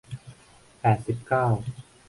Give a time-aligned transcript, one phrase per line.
[0.79, 1.45] แปดสิบเก้า